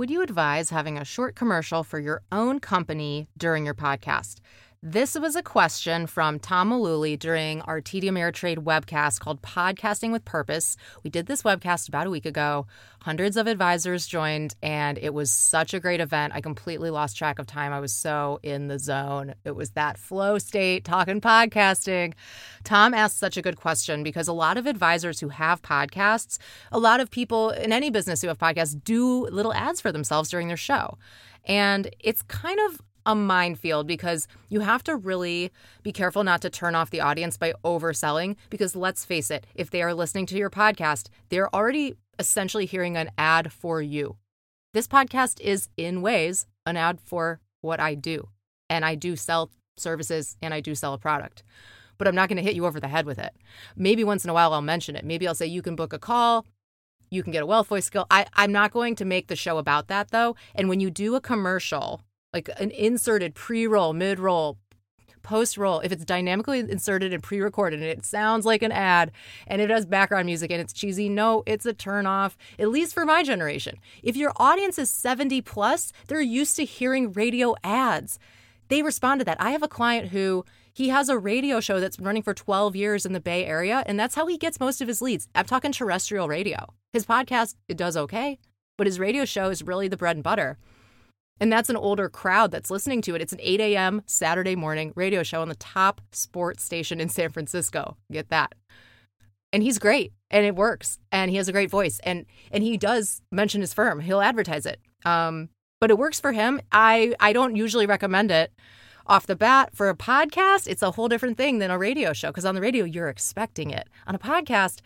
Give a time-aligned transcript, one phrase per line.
[0.00, 4.36] Would you advise having a short commercial for your own company during your podcast?
[4.82, 10.24] This was a question from Tom Mullooly during our TD Ameritrade webcast called Podcasting with
[10.24, 10.74] Purpose.
[11.04, 12.66] We did this webcast about a week ago.
[13.02, 16.32] Hundreds of advisors joined, and it was such a great event.
[16.34, 17.74] I completely lost track of time.
[17.74, 19.34] I was so in the zone.
[19.44, 22.14] It was that flow state, talking podcasting.
[22.64, 26.38] Tom asked such a good question because a lot of advisors who have podcasts,
[26.72, 30.30] a lot of people in any business who have podcasts do little ads for themselves
[30.30, 30.96] during their show.
[31.44, 35.50] And it's kind of a minefield because you have to really
[35.82, 38.36] be careful not to turn off the audience by overselling.
[38.48, 42.96] Because let's face it, if they are listening to your podcast, they're already essentially hearing
[42.96, 44.16] an ad for you.
[44.72, 48.28] This podcast is, in ways, an ad for what I do.
[48.68, 51.42] And I do sell services and I do sell a product.
[51.98, 53.34] But I'm not going to hit you over the head with it.
[53.76, 55.04] Maybe once in a while I'll mention it.
[55.04, 56.46] Maybe I'll say you can book a call,
[57.10, 58.06] you can get a wealth voice skill.
[58.10, 60.36] I, I'm not going to make the show about that though.
[60.54, 62.02] And when you do a commercial,
[62.32, 64.58] like an inserted pre-roll, mid-roll,
[65.22, 69.12] post-roll, if it's dynamically inserted and pre-recorded and it sounds like an ad
[69.46, 72.94] and it has background music and it's cheesy, no, it's a turn off, at least
[72.94, 73.76] for my generation.
[74.02, 78.18] If your audience is 70 plus, they're used to hearing radio ads.
[78.68, 79.40] They respond to that.
[79.40, 82.76] I have a client who he has a radio show that's been running for 12
[82.76, 85.28] years in the Bay Area, and that's how he gets most of his leads.
[85.34, 86.72] I'm talking terrestrial radio.
[86.92, 88.38] His podcast, it does okay,
[88.78, 90.56] but his radio show is really the bread and butter.
[91.40, 93.22] And that's an older crowd that's listening to it.
[93.22, 94.02] It's an 8 a.m.
[94.06, 97.96] Saturday morning radio show on the top sports station in San Francisco.
[98.12, 98.54] Get that.
[99.52, 100.98] And he's great and it works.
[101.10, 101.98] And he has a great voice.
[102.04, 104.00] And and he does mention his firm.
[104.00, 104.80] He'll advertise it.
[105.04, 105.48] Um,
[105.80, 106.60] but it works for him.
[106.70, 108.52] I, I don't usually recommend it
[109.06, 109.70] off the bat.
[109.74, 112.60] For a podcast, it's a whole different thing than a radio show because on the
[112.60, 113.88] radio, you're expecting it.
[114.06, 114.80] On a podcast,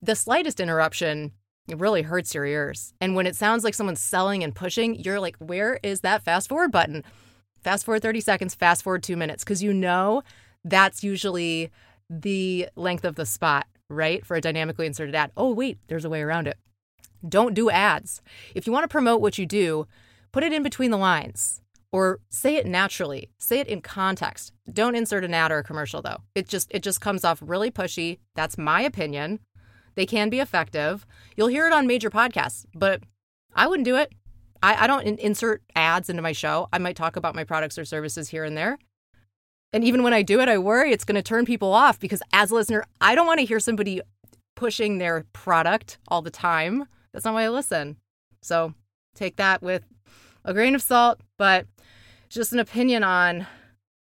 [0.00, 1.32] the slightest interruption
[1.68, 2.94] it really hurts your ears.
[3.00, 6.48] And when it sounds like someone's selling and pushing, you're like, where is that fast
[6.48, 7.04] forward button?
[7.62, 10.22] Fast forward 30 seconds, fast forward two minutes, because you know
[10.64, 11.70] that's usually
[12.08, 14.24] the length of the spot, right?
[14.24, 15.30] For a dynamically inserted ad.
[15.36, 16.56] Oh, wait, there's a way around it.
[17.28, 18.22] Don't do ads.
[18.54, 19.86] If you want to promote what you do,
[20.32, 21.60] put it in between the lines
[21.92, 23.30] or say it naturally.
[23.38, 24.52] Say it in context.
[24.72, 26.18] Don't insert an ad or a commercial though.
[26.34, 28.18] It just it just comes off really pushy.
[28.34, 29.40] That's my opinion.
[29.98, 31.04] They can be effective.
[31.36, 33.02] You'll hear it on major podcasts, but
[33.56, 34.12] I wouldn't do it.
[34.62, 36.68] I, I don't in- insert ads into my show.
[36.72, 38.78] I might talk about my products or services here and there.
[39.72, 42.22] And even when I do it, I worry it's going to turn people off because
[42.32, 44.00] as a listener, I don't want to hear somebody
[44.54, 46.84] pushing their product all the time.
[47.12, 47.96] That's not why I listen.
[48.40, 48.74] So
[49.16, 49.82] take that with
[50.44, 51.66] a grain of salt, but
[52.28, 53.48] just an opinion on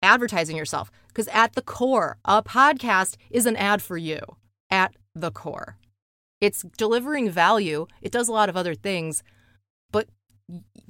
[0.00, 0.92] advertising yourself.
[1.08, 4.20] Because at the core, a podcast is an ad for you.
[4.70, 5.76] At the core.
[6.40, 7.86] It's delivering value.
[8.00, 9.22] It does a lot of other things,
[9.90, 10.08] but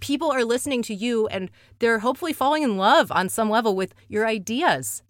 [0.01, 3.95] people are listening to you and they're hopefully falling in love on some level with
[4.09, 5.03] your ideas.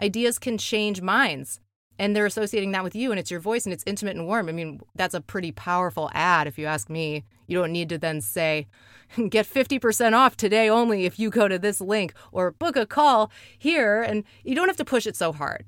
[0.00, 1.60] Ideas can change minds
[1.98, 4.48] and they're associating that with you and it's your voice and it's intimate and warm.
[4.48, 7.24] I mean, that's a pretty powerful ad if you ask me.
[7.46, 8.68] You don't need to then say,
[9.28, 13.30] get 50% off today only if you go to this link or book a call
[13.58, 14.02] here.
[14.02, 15.66] And you don't have to push it so hard.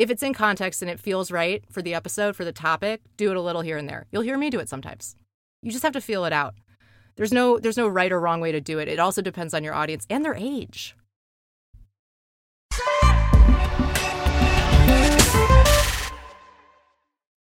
[0.00, 3.30] If it's in context and it feels right for the episode, for the topic, do
[3.30, 4.06] it a little here and there.
[4.10, 5.14] You'll hear me do it sometimes.
[5.60, 6.54] You just have to feel it out.
[7.16, 8.88] There's no there's no right or wrong way to do it.
[8.88, 10.96] It also depends on your audience and their age.